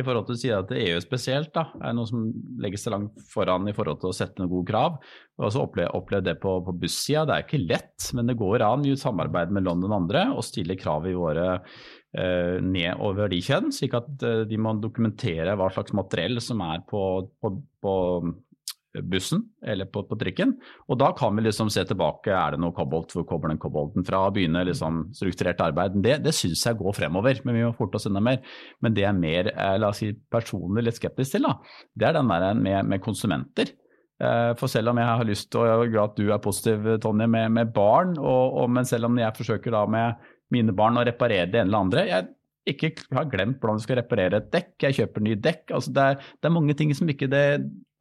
[0.00, 2.30] I forhold til å si at EU spesielt da, er noe som
[2.62, 4.96] legges seg langt foran i forhold til å sette noen gode krav.
[5.36, 7.26] Og også opplevd opplev det på, på bussida.
[7.28, 10.44] Det er ikke lett, men det går an i samarbeid med London og andre å
[10.44, 11.48] stille krav i våre
[12.10, 13.70] ned over kjønn.
[13.74, 17.02] slik at eh, de må dokumentere hva slags materiell som er på,
[17.38, 17.96] på, på
[19.06, 20.56] bussen eller på, på, trikken.
[20.90, 24.06] Og da kan vi liksom se tilbake, er det noe kobolt, hvor kommer den kobolten
[24.06, 24.24] fra?
[24.34, 26.00] Begynne liksom strukturert arbeid.
[26.02, 28.40] Det, det syns jeg går fremover, men vi må forte oss enda mer.
[28.82, 31.54] Men det jeg er mer eh, la oss si, personlig litt skeptisk til, da,
[31.94, 33.70] det er den der med, med konsumenter.
[34.20, 36.42] Eh, for selv om jeg har lyst til, og jeg er glad at du er
[36.42, 40.74] positiv, Tonje, med, med barn, og, og, men selv om jeg forsøker da med mine
[40.76, 42.28] barn å reparere det ene eller andre jeg
[42.68, 45.62] ikke har glemt hvordan du skal reparere et dekk, jeg kjøper ny dekk.
[45.76, 47.44] Altså det, er, det, er, mange ting som ikke det,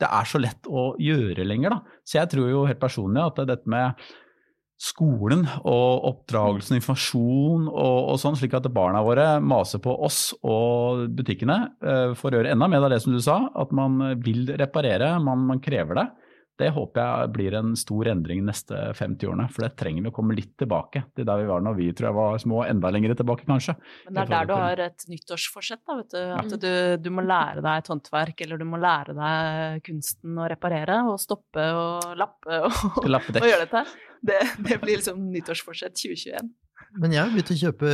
[0.02, 1.76] det er så lett å gjøre lenger.
[1.76, 2.02] Da.
[2.04, 4.10] Så jeg tror jo helt personlig at det dette med
[4.80, 11.04] skolen og oppdragelsen informasjon og, og, sånn, slik at barna våre maser på oss og
[11.18, 14.48] butikkene uh, for å gjøre enda mer av det som du sa, at man vil
[14.60, 16.08] reparere, man, man krever det.
[16.60, 19.48] Det håper jeg blir en stor endring neste 50 årene.
[19.54, 22.10] For det trenger vi å komme litt tilbake til der vi var når vi tror
[22.10, 23.78] jeg var små, enda lenger tilbake kanskje.
[24.08, 26.22] Men det er der du har et nyttårsforsett, da, vet du.
[26.40, 26.72] At du,
[27.06, 31.20] du, må lære deg et håndverk, eller du må lære deg kunsten å reparere, og
[31.24, 33.86] stoppe og lappe og, og gjøre dette.
[34.20, 36.52] Det, det blir liksom nyttårsforsett 2021.
[36.98, 37.90] Men jeg har begynt å kjøpe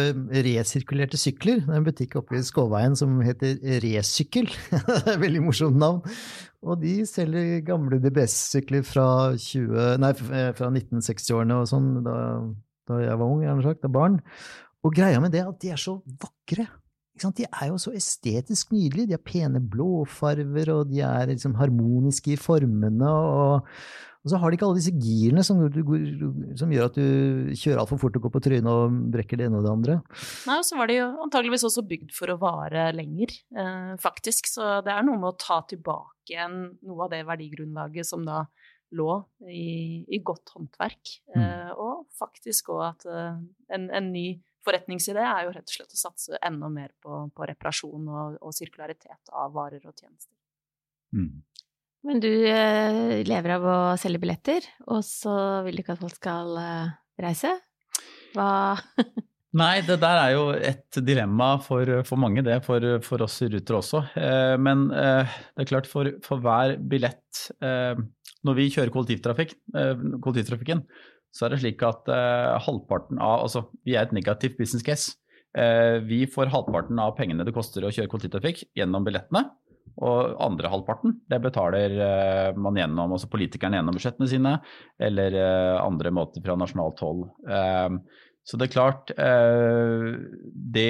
[0.46, 1.60] resirkulerte sykler.
[1.66, 4.48] Det er en butikk oppe i Skåveien som heter Resykkel.
[4.72, 6.00] det er et veldig morsomt navn.
[6.66, 12.16] Og de selger gamle DBS-sykler fra, fra 1960-årene og sånn, da,
[12.90, 14.18] da, jeg var ung, gjerne sagt, da barn.
[14.86, 16.70] Og greia med det er at de er så vakre.
[17.16, 19.08] De er jo så estetisk nydelige.
[19.08, 23.08] De har pene blåfarver, og de er liksom harmoniske i formene.
[23.08, 23.70] og
[24.26, 25.60] og så har de ikke alle disse girene som,
[26.58, 29.60] som gjør at du kjører altfor fort og går på trynet og brekker det ene
[29.60, 29.98] og det andre.
[30.50, 34.50] Nei, og så var de jo antageligvis også bygd for å vare lenger, eh, faktisk.
[34.50, 36.58] Så det er noe med å ta tilbake igjen
[36.90, 38.48] noe av det verdigrunnlaget som da
[38.98, 39.12] lå
[39.46, 41.14] i, i godt håndverk.
[41.36, 41.46] Mm.
[41.46, 43.40] Eh, og faktisk òg at eh,
[43.78, 44.28] en, en, ny
[44.66, 48.56] forretningsidé er jo rett og slett å satse enda mer på, på reparasjon og, og,
[48.56, 50.34] sirkularitet av varer og tjenester.
[51.16, 51.44] Mm.
[52.06, 55.36] Men du eh, lever av å selge billetter, og så
[55.66, 56.92] vil du ikke at folk skal eh,
[57.26, 57.56] reise?
[58.36, 58.50] Hva
[59.56, 62.58] Nei, det der er jo et dilemma for, for mange, det.
[62.66, 64.02] For, for, oss i Ruter også.
[64.20, 67.96] Eh, men eh, det er klart, for, for hver billett eh,
[68.46, 70.84] Når vi kjører kollektivtrafikk, eh, kollektivtrafikken,
[71.36, 72.08] så er det slik at
[72.66, 75.18] halvparten av Altså, vi er et negativt business case.
[76.08, 79.46] Vi får halvparten av pengene det koster å kjøre kollektivtrafikk gjennom billettene.
[80.04, 81.94] Og andre halvparten det betaler
[82.60, 84.54] man gjennom, altså politikerne gjennom budsjettene sine,
[85.00, 85.38] eller
[85.80, 87.28] andre måter fra nasjonalt hold.
[88.46, 89.14] Så det er klart,
[90.76, 90.90] det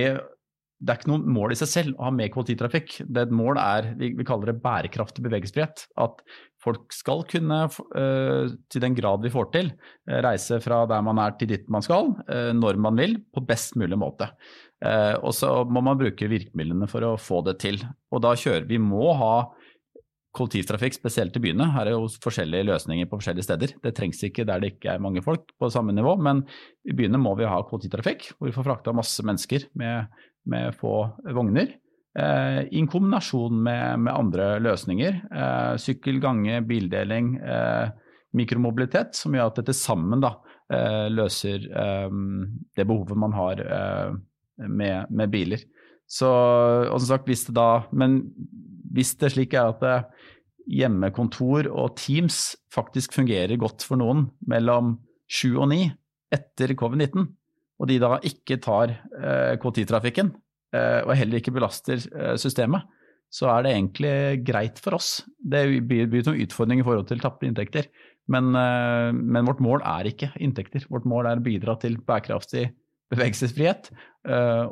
[0.86, 3.00] det er ikke noe mål i seg selv å ha mer kollektivtrafikk.
[3.10, 5.88] Det et mål er, vi, vi, kaller det bærekraftig bevegelsesfrihet.
[6.04, 6.22] At
[6.62, 9.72] folk skal kunne, uh, til den grad vi får til,
[10.12, 13.44] uh, reise fra der man er til dit man skal, uh, når man vil, på
[13.50, 14.30] best mulig måte.
[14.86, 17.80] og så må man bruke virkemidlene for å få det til.
[18.14, 19.48] Og da kjører vi må ha
[20.36, 21.70] kollektivtrafikk, spesielt i byene.
[21.74, 23.74] Her er jo forskjellige løsninger på forskjellige steder.
[23.82, 26.44] Det trengs ikke der det ikke er mange folk på samme nivå, men
[26.86, 30.12] i byene må vi ha kollektivtrafikk, hvor vi får frakta masse mennesker med
[30.52, 30.96] med få
[31.36, 31.76] vogner.
[32.20, 35.22] Eh, I kombinasjon med, med andre løsninger.
[35.32, 37.90] Eh, sykkel, gange, bildeling, eh,
[38.36, 40.36] mikromobilitet, som gjør at det til sammen da,
[40.72, 42.20] eh, løser eh,
[42.76, 44.16] det behovet man har eh,
[44.68, 45.66] med, med, biler.
[46.08, 48.22] Så, og som sagt, hvis det da, men
[48.96, 50.14] hvis det slik er at
[50.70, 54.96] hjemmekontor og Teams faktisk fungerer godt for noen mellom
[55.30, 55.82] sju og ni
[56.34, 57.28] etter covid-19,
[57.82, 60.32] og de da ikke tar eh, kollektivtrafikken,
[60.76, 62.88] eh, og heller ikke belaster eh, systemet,
[63.34, 64.16] så er det egentlig
[64.48, 65.10] greit for oss.
[65.36, 67.90] Det blir, blir noen utfordringer i forhold til tapte inntekter,
[68.32, 70.88] men, men, vårt mål er ikke inntekter.
[70.90, 72.64] Vårt mål er å bidra til bærekraftig
[73.14, 73.92] bevegelsesfrihet.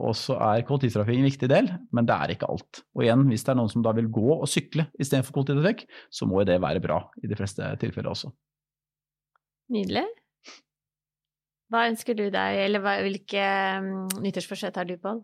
[0.01, 2.81] Og så er kollektivtrafikk en viktig del, men det er ikke alt.
[2.97, 6.25] Og igjen, hvis det er noen som da vil gå og sykle istedenfor kollektivtrafikk, så
[6.29, 8.33] må jo det være bra i de fleste tilfeller også.
[9.75, 10.07] Nydelig.
[11.71, 13.47] Hva ønsker du deg, eller hva, hvilke
[13.79, 15.23] um, nyttårsforsett har du, Pål?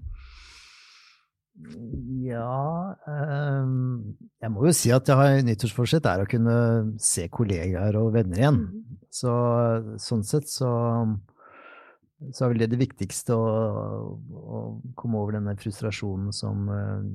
[1.54, 6.56] Ja um, Jeg må jo si at jeg har nyttårsforsett er å kunne
[6.98, 8.58] se kollegaer og venner igjen.
[8.64, 8.98] Mm.
[9.14, 9.34] Så
[10.02, 10.70] sånn sett så,
[12.32, 13.46] så er vel det det viktigste å,
[14.18, 14.64] å
[14.98, 17.06] komme over denne frustrasjonen som uh,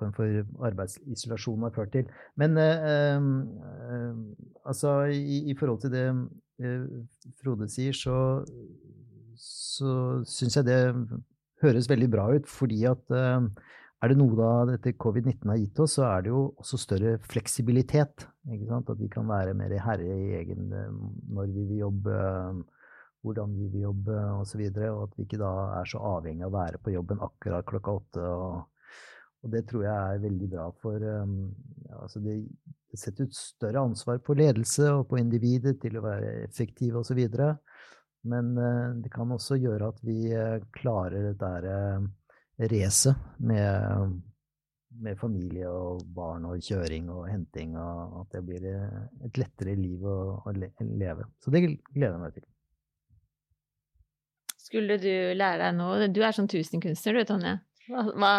[0.00, 2.10] form for arbeidsisolasjon har ført til.
[2.40, 4.18] Men uh, uh,
[4.64, 6.06] altså i, i, forhold til det
[7.40, 8.16] Frode sier, så,
[9.40, 9.92] så
[10.28, 10.80] syns jeg det
[11.64, 12.48] høres veldig bra ut.
[12.50, 13.46] Fordi at eh,
[14.00, 17.16] er det noe da dette covid-19 har gitt oss, så er det jo også større
[17.30, 18.26] fleksibilitet.
[18.48, 21.00] At vi kan være mer herre i egen eh,
[21.36, 22.18] når vi vil jobbe,
[23.20, 24.64] hvordan vi vil jobbe osv.
[24.66, 27.24] Og, så og at vi ikke da er så avhengig av å være på jobben
[27.28, 28.24] akkurat klokka åtte.
[28.24, 28.60] Og,
[29.40, 31.22] og det tror jeg er veldig bra for ja,
[31.96, 32.34] altså det,
[32.90, 37.20] det setter ut større ansvar på ledelse og på individet til å være effektive osv.
[38.30, 42.08] Men eh, det kan også gjøre at vi eh, klarer det der eh,
[42.72, 44.18] racet med,
[45.00, 50.04] med, familie og barn og kjøring og henting, og at det blir et lettere liv
[50.04, 51.30] å, å leve.
[51.40, 52.48] Så det gleder jeg meg til.
[54.60, 57.56] Skulle du lære deg noe Du er sånn tusenkunstner du, Tonje.
[57.90, 58.32] Hva,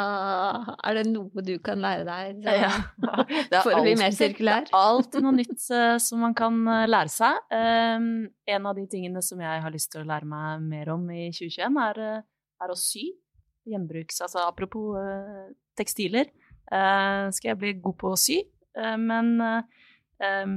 [0.88, 4.68] er det noe du kan lære deg så, ja, for å bli mer sirkulær?
[4.68, 7.40] Det er alltid noe nytt uh, som man kan uh, lære seg.
[7.52, 8.12] Um,
[8.56, 11.28] en av de tingene som jeg har lyst til å lære meg mer om i
[11.34, 13.08] 2021, er, uh, er å sy.
[13.70, 14.22] Gjenbruks...
[14.26, 14.98] Altså apropos
[15.78, 16.32] tekstiler,
[16.72, 18.40] skal jeg bli god på å sy.
[19.00, 20.56] men um,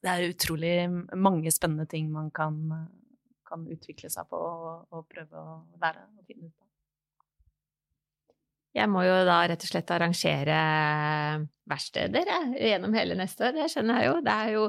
[0.00, 0.74] det er utrolig
[1.16, 2.56] mange spennende ting man kan,
[3.48, 6.69] kan utvikle seg på og, og prøve å lære og finne ut av.
[8.70, 10.56] Jeg må jo da rett og slett arrangere
[11.70, 14.18] verksteder gjennom hele neste år, det skjønner jeg jo.
[14.26, 14.66] Det er jo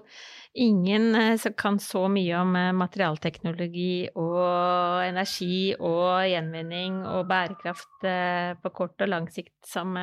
[0.65, 8.07] ingen eh, som kan så mye om eh, materialteknologi og energi og gjenvinning og bærekraft
[8.09, 9.93] eh, på kort og lang sikt som,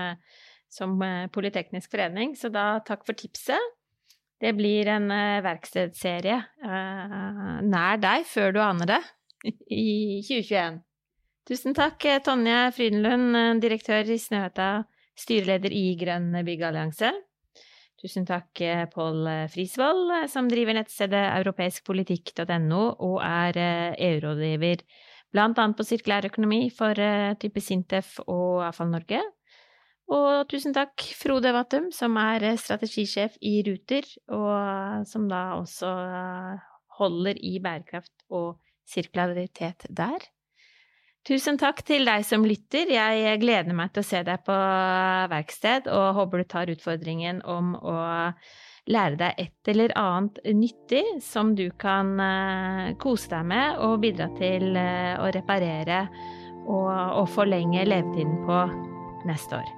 [0.71, 0.97] som
[1.35, 3.75] Politeknisk forening, så da takk for tipset.
[4.39, 5.11] Det blir en
[5.43, 6.37] verkstedserie
[7.67, 9.01] nær deg før du aner det,
[9.75, 10.85] i 2021.
[11.49, 14.85] Tusen takk, eh, Tonje Frydenlund, eh, direktør i Snøhetta,
[15.17, 17.09] styreleder i Grønn byggallianse.
[18.03, 24.85] Tusen takk, eh, Pål Frisvold, som driver nettstedet europeiskpolitikk.no og er EU-rådgiver
[25.35, 26.93] annet på sirkulær økonomi for
[27.41, 29.23] type Sintef og Avfall Norge.
[30.11, 36.61] Og tusen takk, Frode Vattum, som er strategisjef i Ruter, og som da også
[36.99, 40.19] holder i bærekraft og sirkularitet der.
[41.27, 42.89] Tusen takk til deg som lytter.
[42.93, 44.55] Jeg gleder meg til å se deg på
[45.33, 47.99] verksted, og håper du tar utfordringen om å
[48.89, 54.31] lære deg et eller annet nyttig som du kan eh, kose deg med og bidra
[54.39, 56.07] til eh, å reparere
[56.69, 58.63] og, forlenge levetiden på
[59.29, 59.78] neste år.